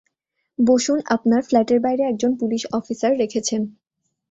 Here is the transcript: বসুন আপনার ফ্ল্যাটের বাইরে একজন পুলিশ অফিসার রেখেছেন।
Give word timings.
বসুন 0.59 0.97
আপনার 1.07 1.41
ফ্ল্যাটের 1.43 1.79
বাইরে 1.79 2.03
একজন 2.03 2.31
পুলিশ 2.35 2.61
অফিসার 2.71 3.11
রেখেছেন। 3.17 3.61